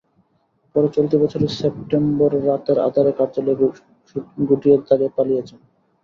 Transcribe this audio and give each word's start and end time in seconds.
পরে 0.75 0.87
চলতি 0.95 1.15
বছরের 1.17 1.51
সেপ্টেম্বরে 1.59 2.39
রাতের 2.41 2.77
আঁধারে 2.79 3.11
কার্যালয় 3.19 3.57
গুটিয়ে 4.49 4.75
তাঁরা 4.87 5.07
পালিয়ে 5.17 5.41
যান। 5.41 5.61